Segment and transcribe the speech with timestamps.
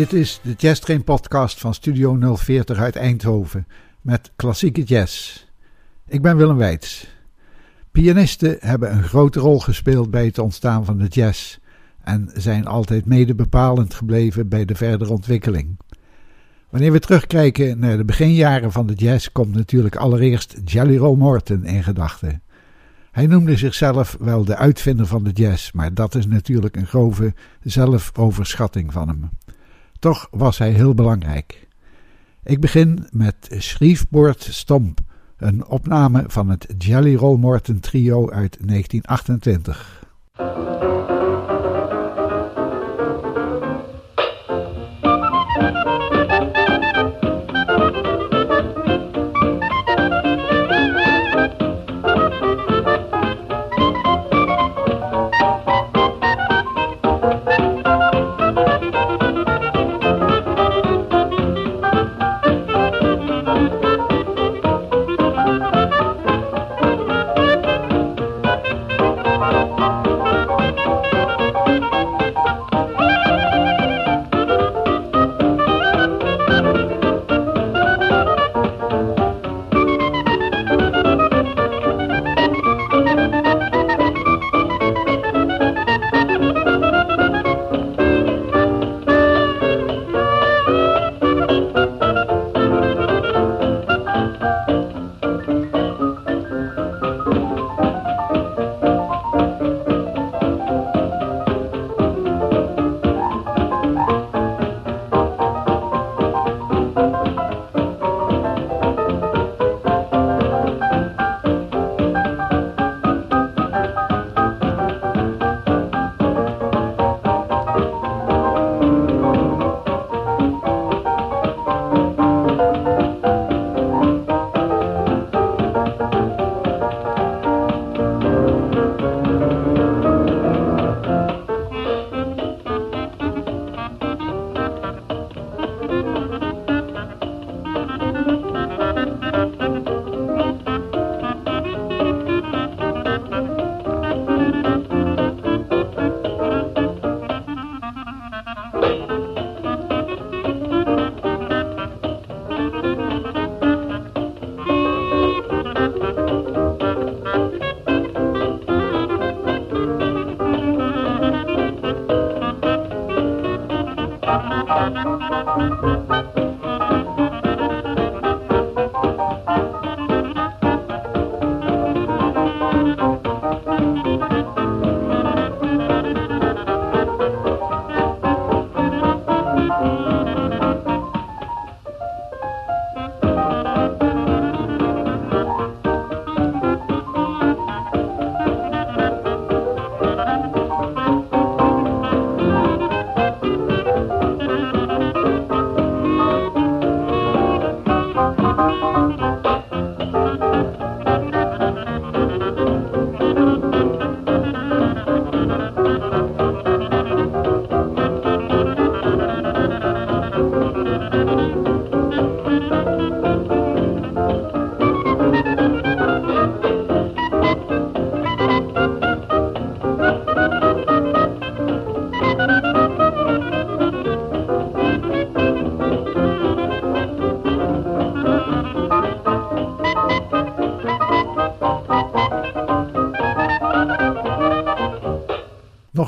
[0.00, 3.66] Dit is de Jazz Train podcast van Studio 040 uit Eindhoven
[4.00, 5.46] met klassieke jazz.
[6.06, 7.06] Ik ben Willem Weits.
[7.90, 11.58] Pianisten hebben een grote rol gespeeld bij het ontstaan van de jazz
[12.02, 15.78] en zijn altijd mede bepalend gebleven bij de verdere ontwikkeling.
[16.70, 21.64] Wanneer we terugkijken naar de beginjaren van de jazz, komt natuurlijk allereerst Jelly Roll Morton
[21.64, 22.42] in gedachten.
[23.10, 27.34] Hij noemde zichzelf wel de uitvinder van de jazz, maar dat is natuurlijk een grove
[27.62, 29.30] zelfoverschatting van hem.
[30.00, 31.68] Toch was hij heel belangrijk.
[32.44, 35.00] Ik begin met Schriefbord Stomp,
[35.36, 40.04] een opname van het Jelly Roll Morton trio uit 1928.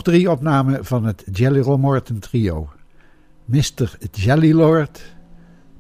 [0.03, 2.71] Nog drie opnamen van het Jelly Roll Morton trio.
[3.45, 3.99] Mr.
[4.11, 5.03] Jelly Lord,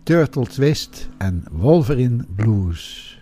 [0.02, 3.18] Turtle Twist en Wolverine Blues.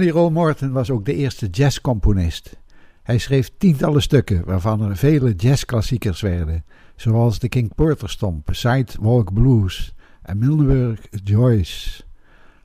[0.00, 2.56] Jelly Roll Morton was ook de eerste jazzcomponist.
[3.02, 6.64] Hij schreef tientallen stukken, waarvan er vele jazzklassiekers werden,
[6.96, 12.02] zoals de King Porter Stomp, Sidewalk Blues en Milneburg Joyce.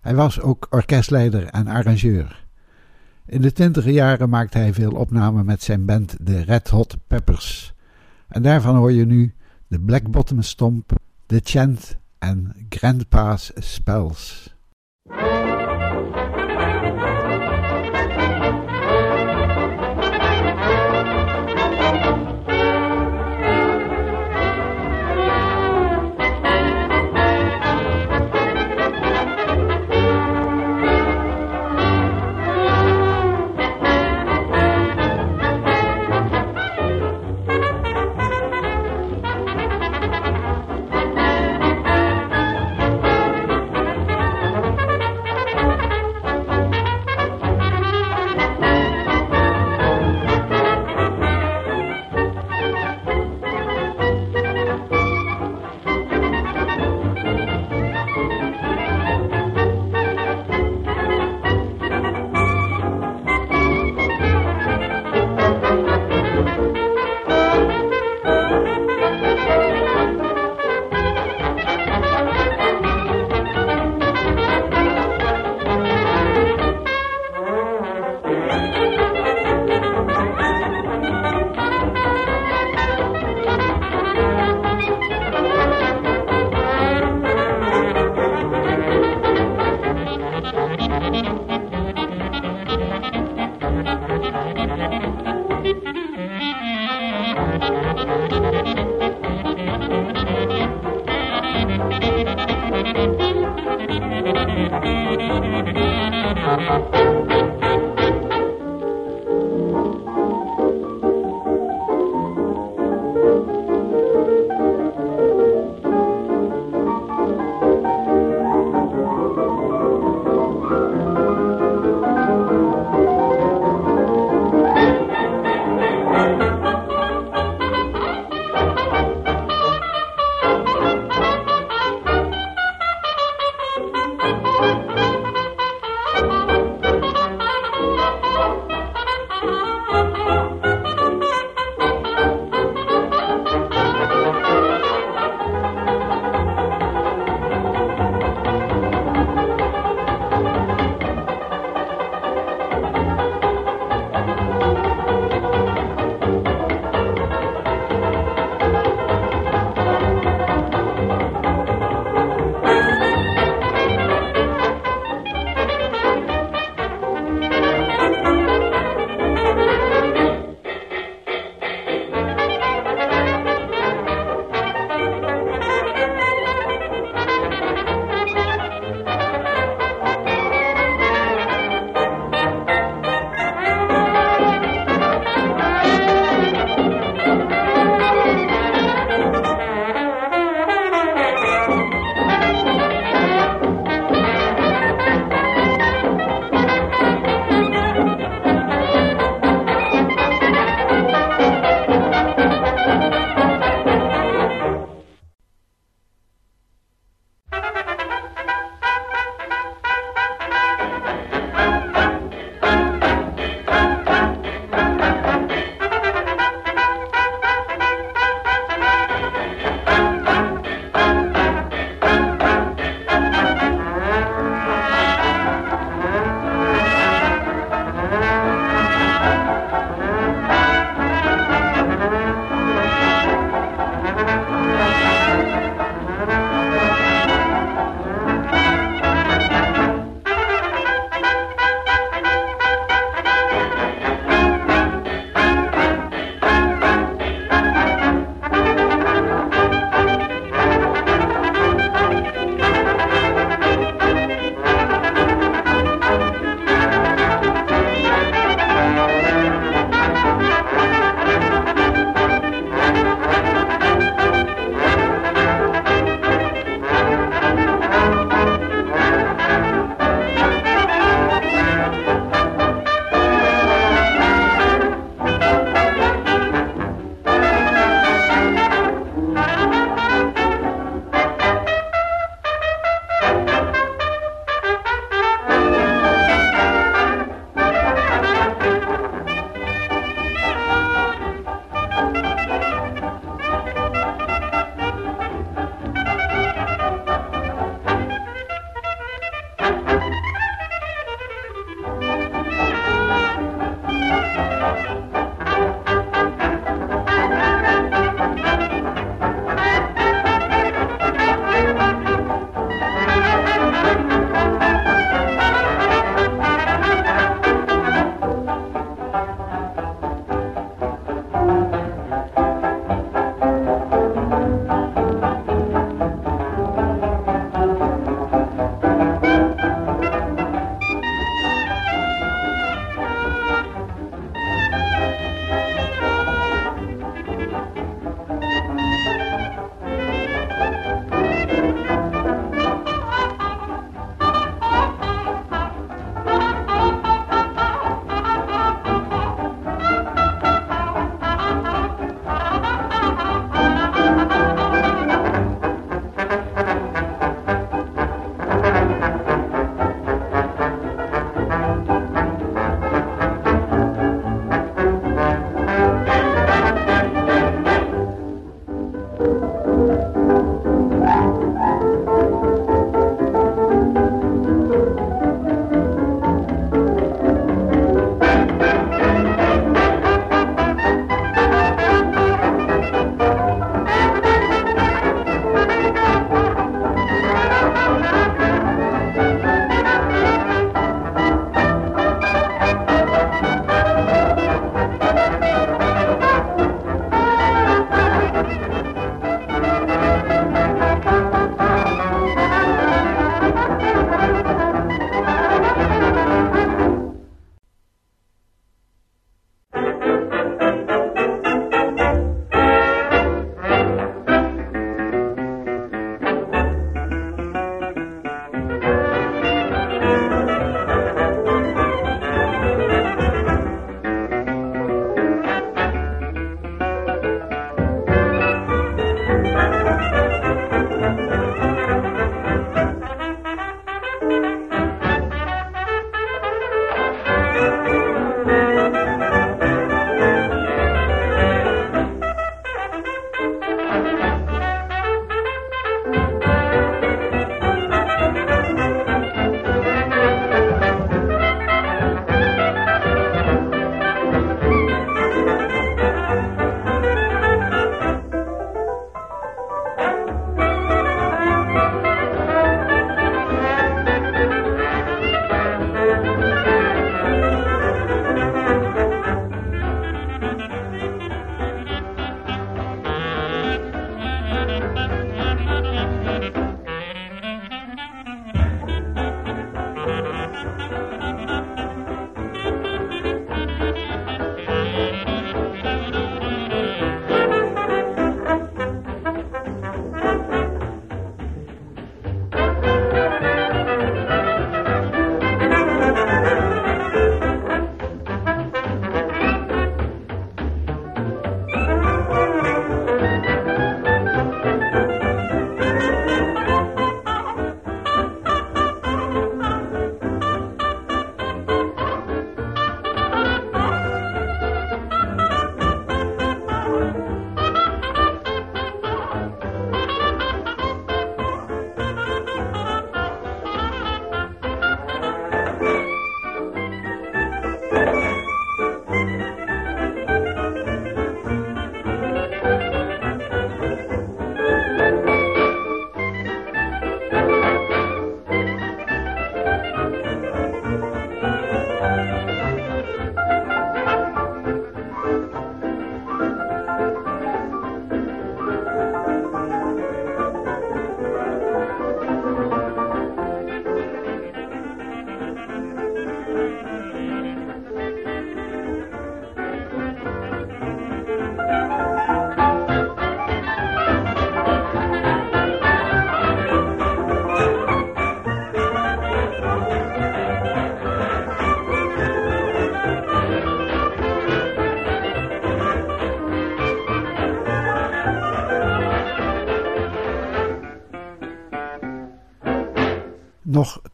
[0.02, 2.46] Hij was ook orkestleider en arrangeur.
[3.26, 7.74] In de twintiger jaren maakte hij veel opnamen met zijn band de Red Hot Peppers.
[8.28, 9.34] En daarvan hoor je nu
[9.68, 10.92] de Black Bottom Stomp,
[11.26, 14.55] The Chant en Grandpa's Spells.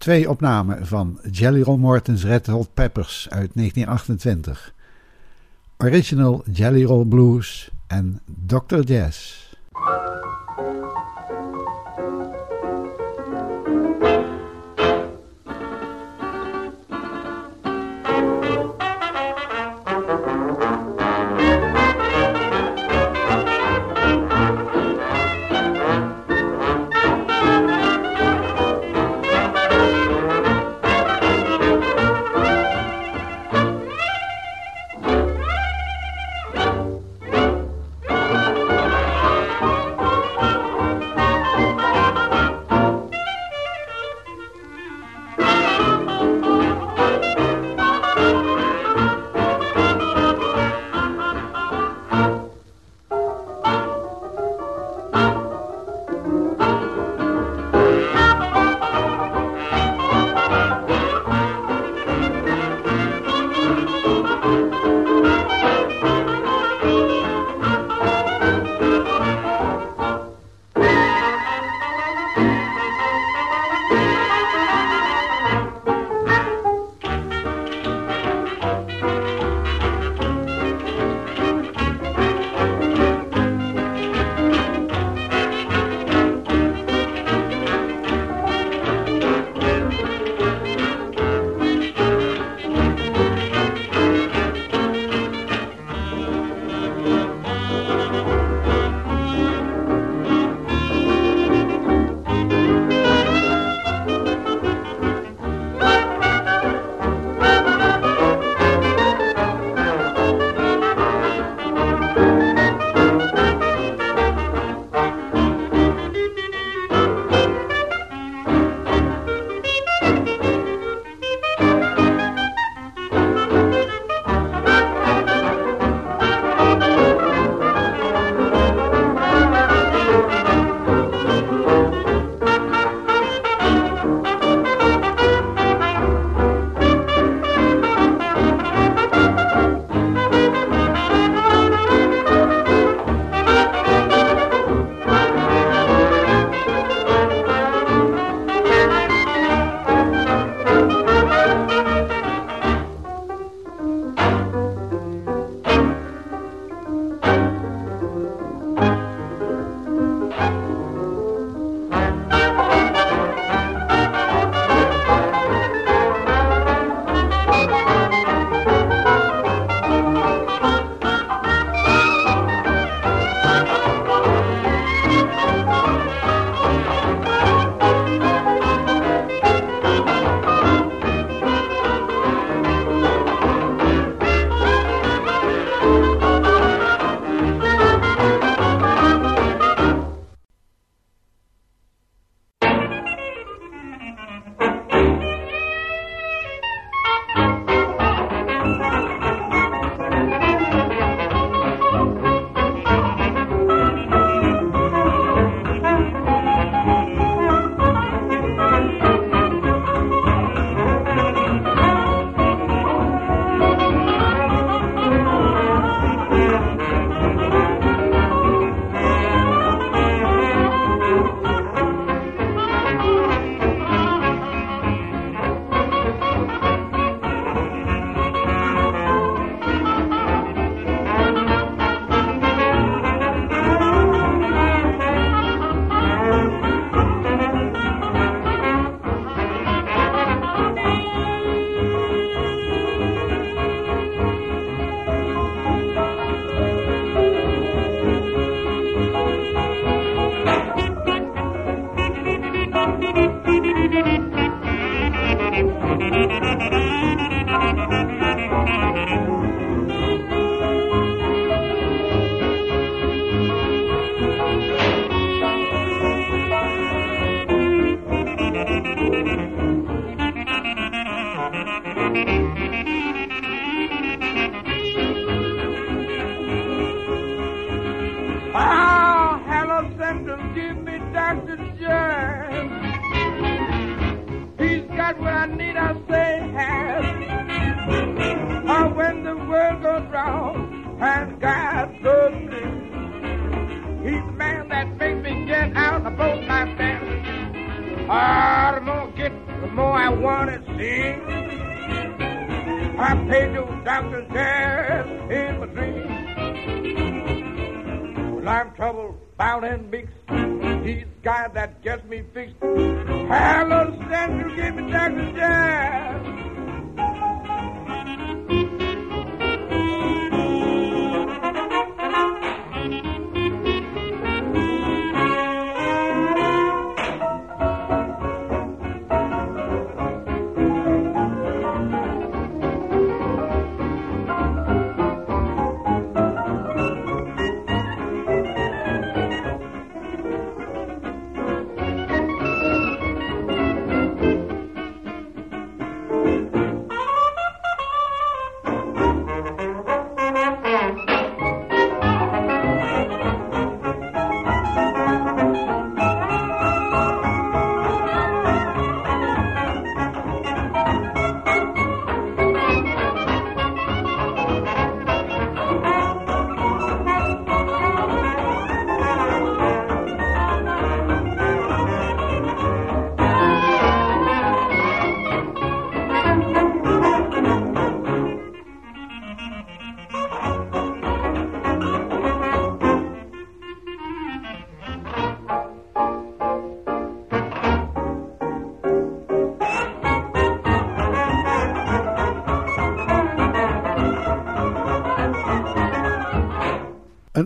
[0.01, 4.73] Twee opnamen van Jelly Roll Morton's Red Hot Peppers uit 1928.
[5.77, 8.79] Original Jelly Roll Blues en Dr.
[8.79, 9.40] Jazz.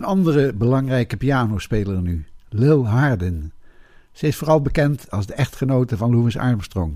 [0.06, 3.52] Andere belangrijke pianospeler nu, Lil Harden.
[4.12, 6.94] Ze is vooral bekend als de echtgenote van Louis Armstrong.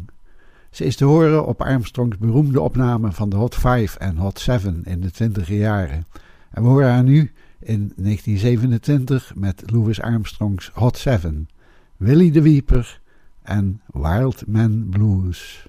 [0.70, 4.82] Ze is te horen op Armstrongs beroemde opname van de Hot 5 en Hot 7
[4.84, 6.06] in de twintiger jaren.
[6.50, 11.48] En we horen haar nu in 1927 met Louis Armstrongs Hot 7,
[11.96, 13.00] Willie de Weeper
[13.42, 15.68] en Wild Man Blues.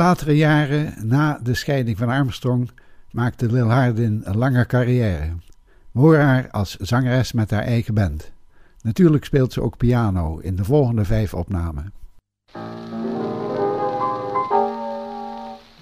[0.00, 2.70] Latere jaren, na de scheiding van Armstrong,
[3.10, 5.36] maakte Lil Hardin een lange carrière.
[5.92, 8.32] We haar als zangeres met haar eigen band.
[8.82, 11.92] Natuurlijk speelt ze ook piano in de volgende vijf opnamen.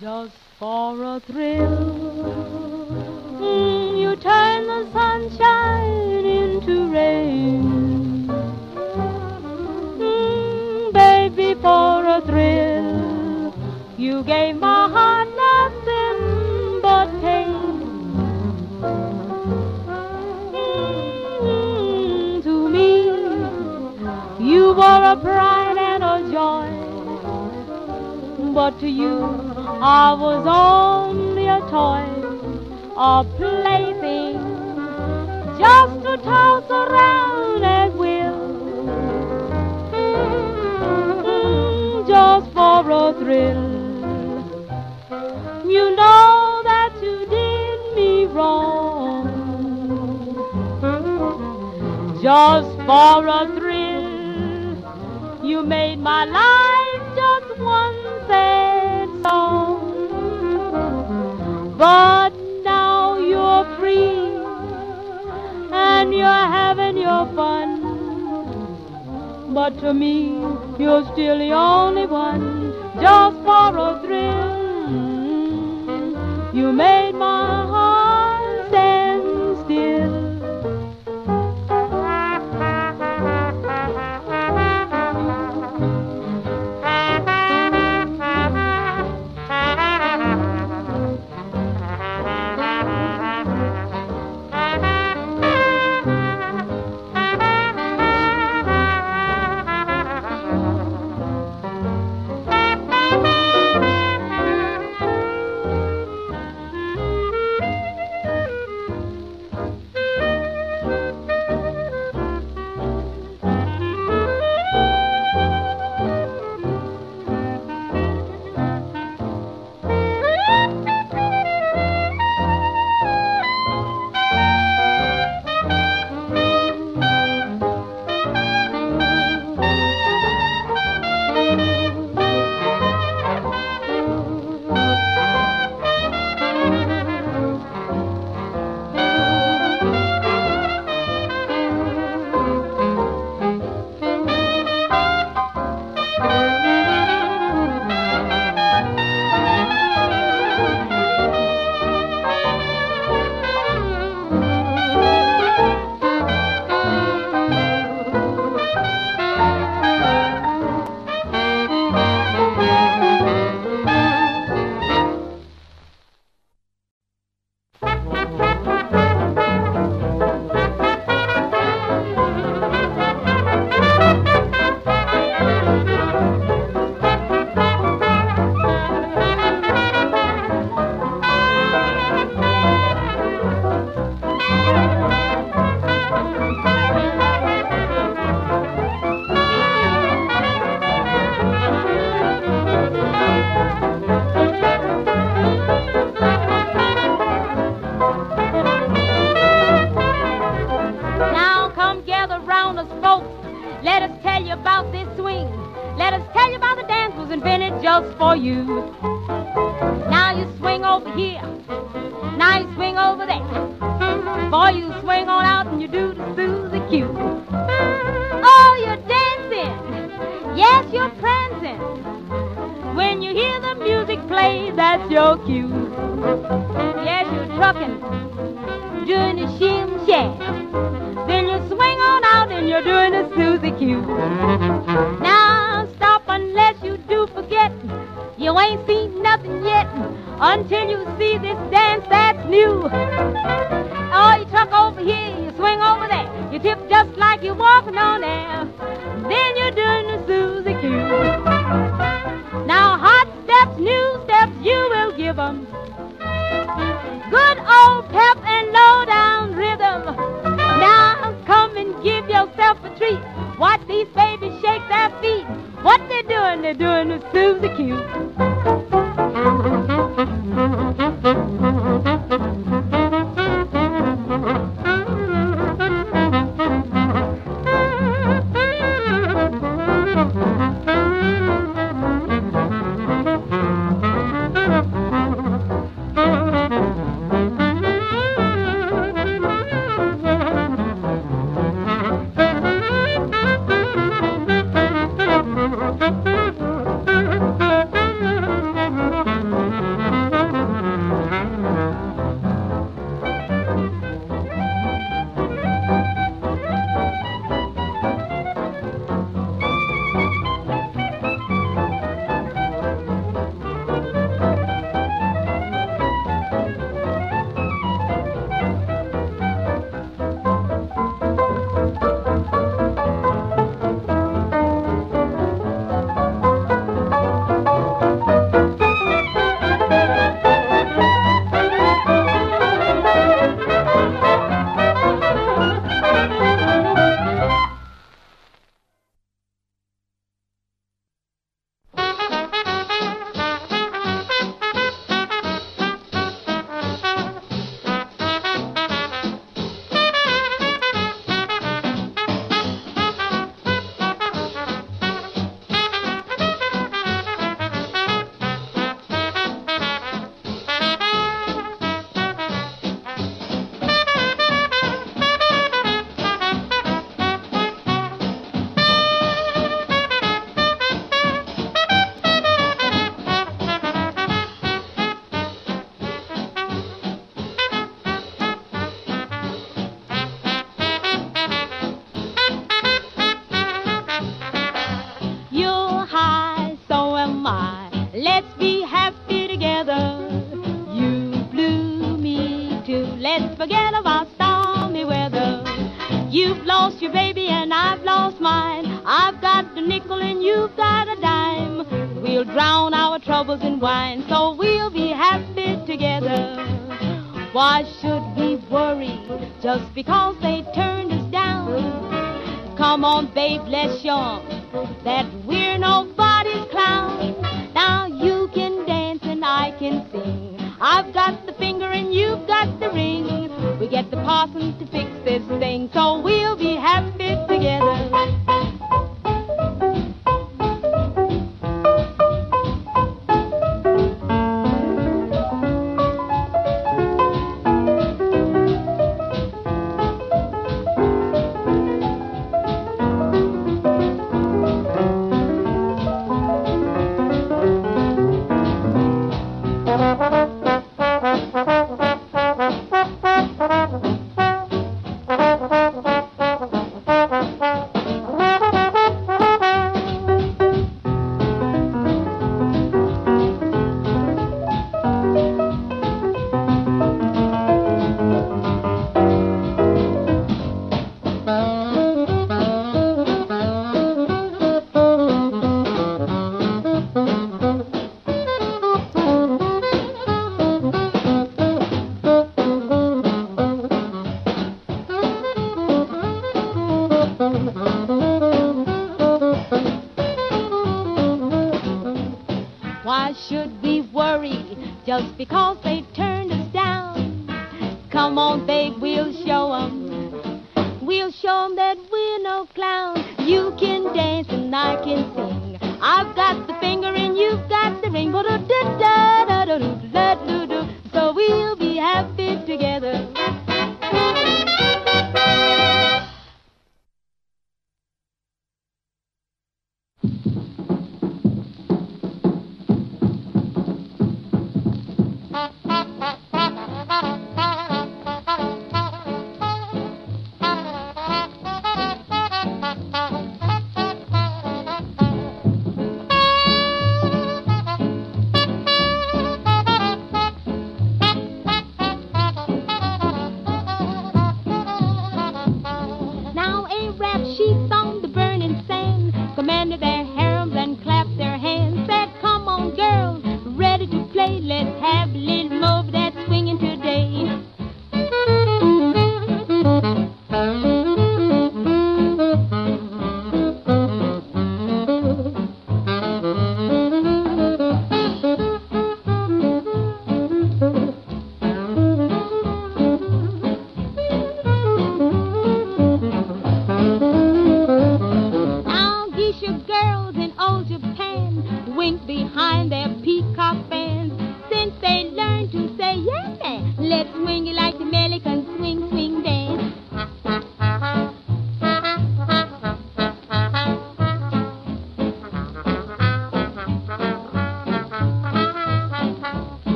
[0.00, 1.68] Just for a thrill,
[3.38, 7.60] mm, you turn the sunshine into rain.
[9.98, 12.55] Mm, baby, for a thrill,
[14.06, 17.72] you gave my heart nothing but pain.
[21.42, 22.90] Mm, to me,
[24.52, 26.68] you were a pride and a joy
[28.54, 29.16] but to you
[29.82, 32.06] I was only a toy,
[32.96, 34.38] a plaything,
[35.58, 38.38] just to toss around at will,
[41.26, 43.75] Mm, just for a thrill.
[52.26, 54.74] Just for a thrill.
[55.44, 59.78] You made my life just one sad song.
[61.78, 62.32] But
[62.64, 64.34] now you're free
[65.70, 67.70] and you're having your fun.
[69.54, 70.16] But to me,
[70.80, 74.56] you're still the only one, just for a thrill.
[76.52, 77.75] You made my heart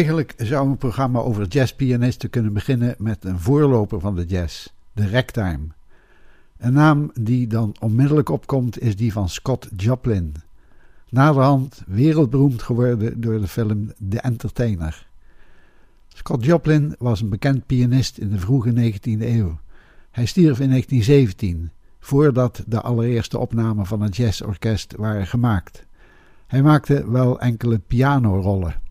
[0.00, 5.08] Eigenlijk zou een programma over jazzpianisten kunnen beginnen met een voorloper van de jazz, de
[5.08, 5.66] ragtime.
[6.56, 10.34] Een naam die dan onmiddellijk opkomt is die van Scott Joplin.
[11.08, 15.06] Naderhand wereldberoemd geworden door de film The Entertainer.
[16.08, 19.58] Scott Joplin was een bekend pianist in de vroege 19e eeuw.
[20.10, 25.86] Hij stierf in 1917, voordat de allereerste opnamen van het jazzorkest waren gemaakt.
[26.46, 28.88] Hij maakte wel enkele pianorollen.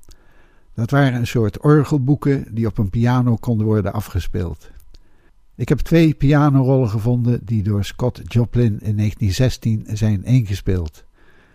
[0.80, 4.71] Dat waren een soort orgelboeken die op een piano konden worden afgespeeld.
[5.55, 11.03] Ik heb twee pianorollen gevonden die door Scott Joplin in 1916 zijn ingespeeld.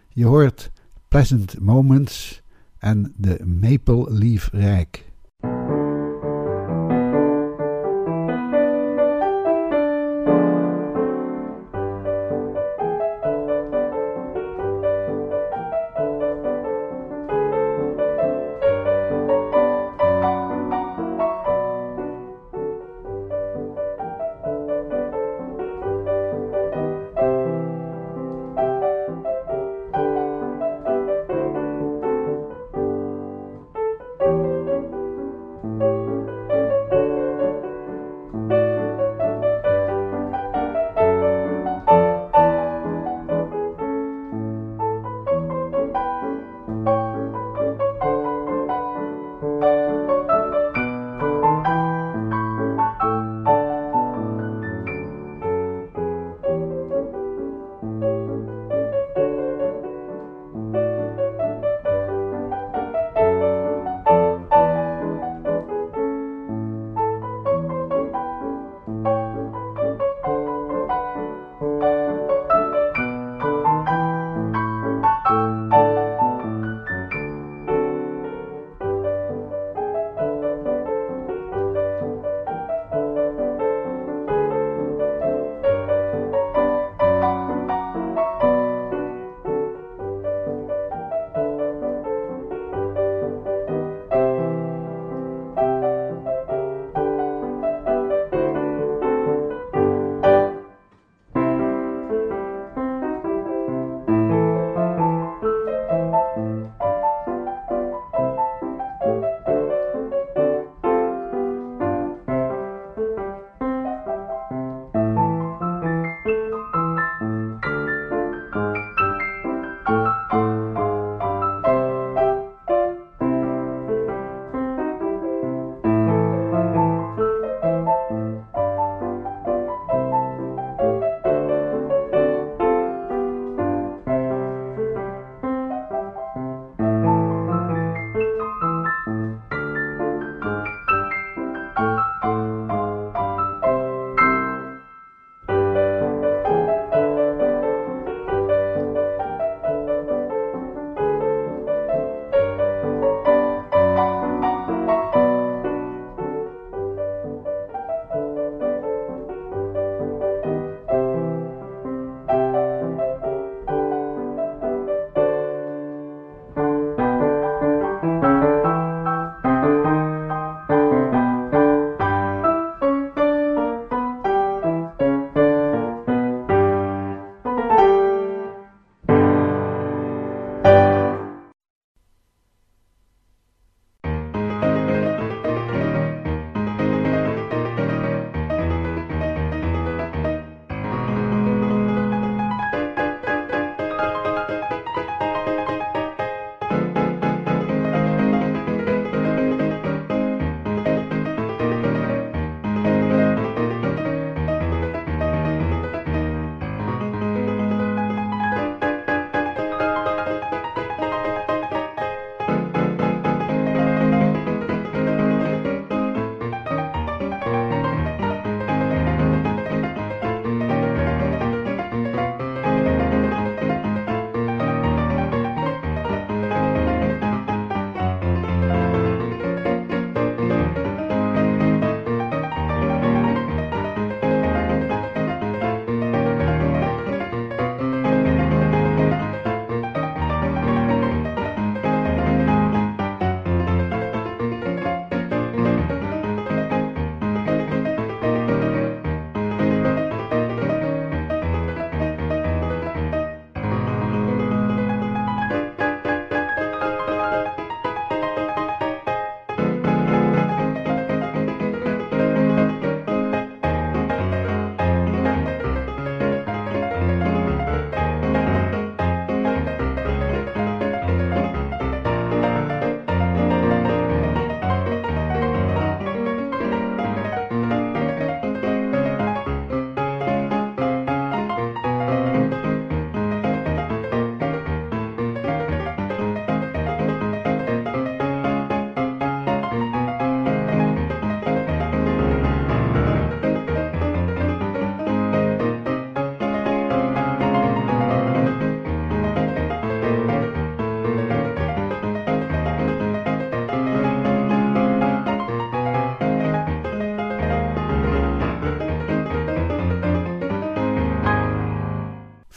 [0.09, 0.70] Je hoort
[1.09, 2.43] Pleasant Moments
[2.79, 5.12] en de Maple Leaf Rijk.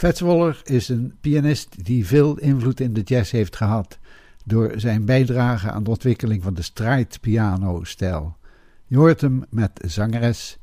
[0.07, 3.97] Fats Waller is een pianist die veel invloed in de jazz heeft gehad
[4.45, 8.37] door zijn bijdrage aan de ontwikkeling van de stride piano-stijl.
[8.85, 10.57] Je hoort hem met zangeres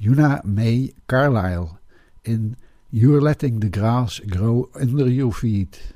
[0.00, 1.68] Una May Carlyle
[2.22, 2.56] in
[2.88, 5.94] You're Letting the Grass Grow Under Your Feet.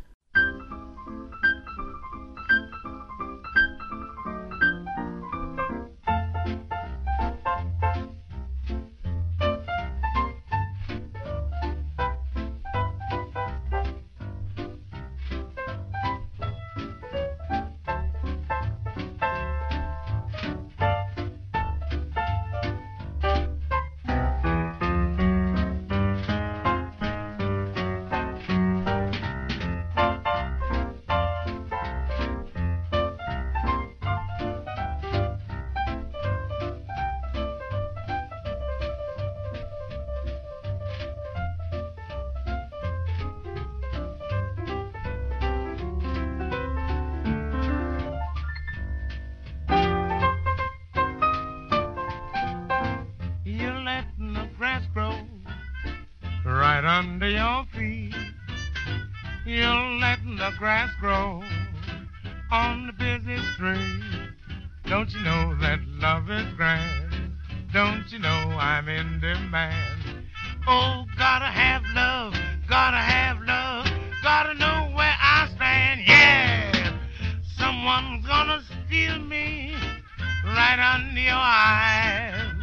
[80.79, 82.55] under your eyes.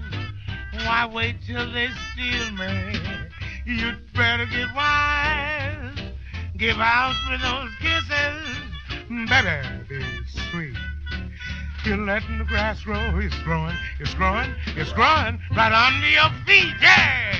[0.85, 2.99] Why wait till they steal me?
[3.65, 5.99] You'd better get wise.
[6.59, 10.03] Give out for those kisses, better be
[10.51, 10.75] sweet.
[11.85, 16.73] You're letting the grass grow, it's growing, it's growing, it's growing right under your feet,
[16.81, 17.38] yeah!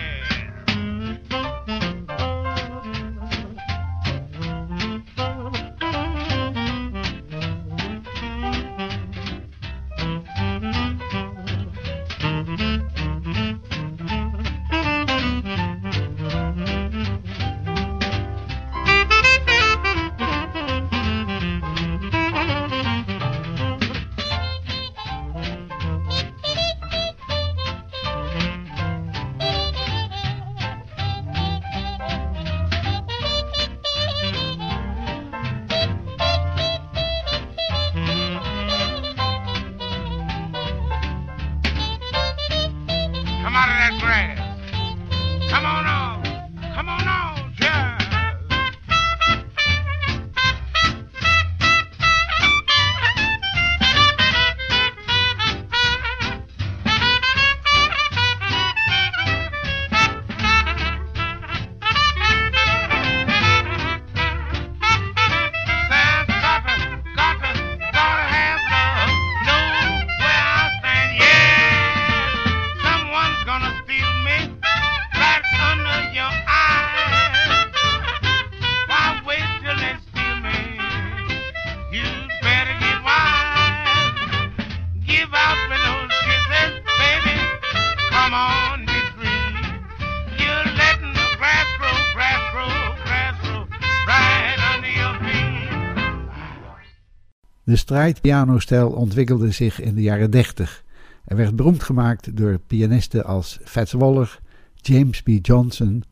[97.90, 100.84] Strijdpianostijl ontwikkelde zich in de jaren 30
[101.26, 104.40] en werd beroemd gemaakt door pianisten als Fats Waller,
[104.76, 105.30] James B.
[105.42, 106.04] Johnson,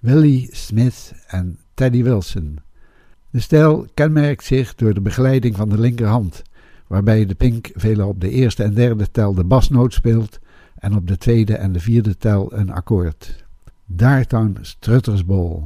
[0.00, 2.58] Willie Smith en Teddy Wilson.
[3.30, 6.42] De stijl kenmerkt zich door de begeleiding van de linkerhand,
[6.86, 10.38] waarbij de pink veelal op de eerste en derde tel de basnoot speelt
[10.78, 13.44] en op de tweede en de vierde tel een akkoord.
[13.86, 15.62] Daartown Strutters Ball.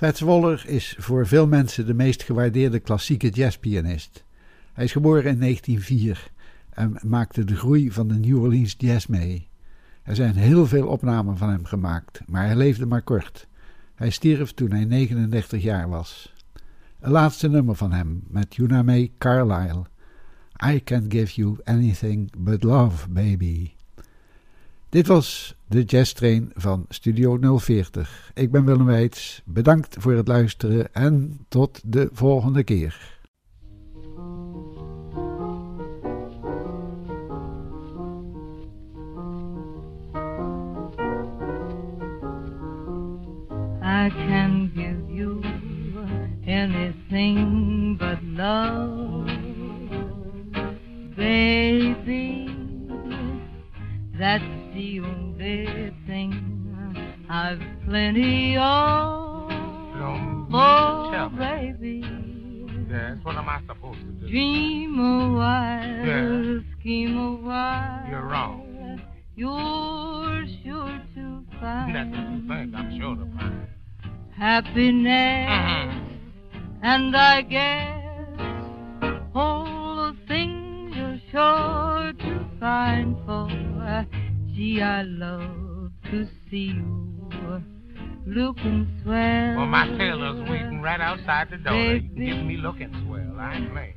[0.00, 4.24] Fats Waller is voor veel mensen de meest gewaardeerde klassieke jazzpianist.
[4.72, 6.30] Hij is geboren in 1904
[6.70, 9.48] en maakte de groei van de New Orleans jazz mee.
[10.02, 13.46] Er zijn heel veel opnamen van hem gemaakt, maar hij leefde maar kort.
[13.94, 16.34] Hij stierf toen hij 39 jaar was.
[17.00, 19.84] Een laatste nummer van hem met Una May Carlyle.
[20.66, 23.72] I can't give you anything but love, baby.
[24.90, 28.30] Dit was de Jazz Train van Studio 040.
[28.34, 29.42] Ik ben Willem Weits.
[29.44, 33.18] Bedankt voor het luisteren en tot de volgende keer.
[43.82, 45.40] I can give you
[46.46, 49.24] anything but love,
[51.16, 52.48] baby.
[54.18, 56.30] That's the only thing
[57.28, 59.50] I've plenty of.
[60.00, 61.38] Don't Oh, tell me.
[61.38, 62.04] baby.
[62.88, 64.28] Yes, what am I supposed to do?
[64.30, 66.60] Dream a while, Yeah.
[66.78, 68.06] scheme a while.
[68.10, 69.00] You're wrong.
[69.36, 72.74] You're sure to find That's what you think.
[72.74, 73.66] I'm sure to find.
[74.34, 75.90] happiness, Mhm.
[76.82, 78.40] and I guess
[79.34, 79.66] all
[84.80, 87.62] I love to see you
[88.26, 89.56] looking swell.
[89.56, 91.74] Well, my tailor's waiting right outside the door.
[91.74, 93.36] You can give me looking swell.
[93.38, 93.94] I ain't playing.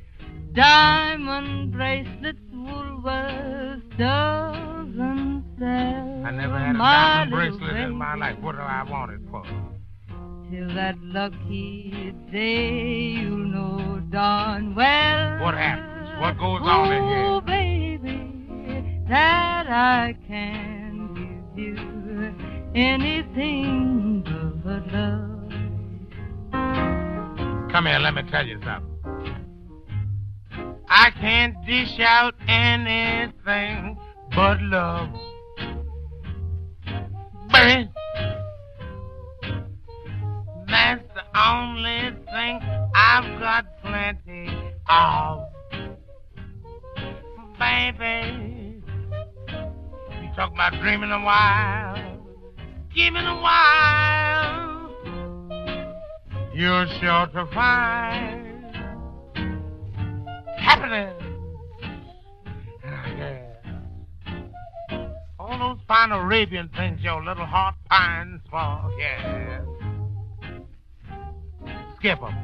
[0.54, 6.24] Diamond bracelets, Woolworth doesn't sell.
[6.26, 8.38] I never had a diamond bracelet in my life.
[8.40, 9.42] What do I want it for?
[10.50, 15.42] Till that lucky day, you know darn well.
[15.42, 16.20] What happens?
[16.20, 17.24] What goes on in here?
[17.24, 20.73] Oh, baby, that I can
[22.74, 24.22] anything
[24.64, 25.30] but love.
[27.70, 28.90] Come here, let me tell you something.
[30.88, 33.98] I can't dish out anything
[34.34, 35.10] but love.
[37.52, 37.90] Baby,
[40.68, 42.60] that's the only thing
[42.94, 44.48] I've got plenty
[44.88, 45.40] of.
[47.58, 48.53] Baby,
[50.34, 51.96] talk about dreaming a while,
[52.94, 53.94] giving a while
[56.54, 58.64] you're sure to find
[60.56, 61.20] happiness.
[62.84, 63.40] Ah, yeah.
[65.38, 69.62] All those fine Arabian things your little heart pines for, yeah.
[71.96, 72.34] Skip 'em.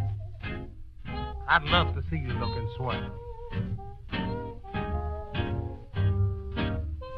[1.48, 3.10] I'd love to see you looking swell.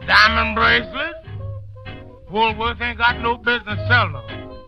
[0.07, 1.15] Diamond bracelet?
[2.31, 4.59] Woolworth ain't got no business selling them.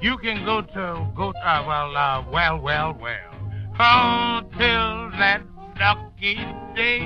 [0.00, 3.28] You can go to go uh, well uh, well well well
[3.78, 5.42] until that
[5.78, 6.36] lucky
[6.76, 7.00] day.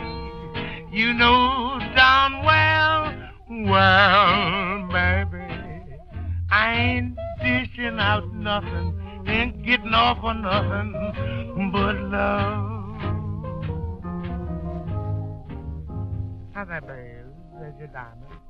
[0.93, 3.15] You know darn well,
[3.71, 5.97] well, baby,
[6.51, 12.73] I ain't dishing out nothing ain't getting off on nothing but love.
[16.55, 16.87] How's that,
[17.63, 18.42] เลยจะด่ามัน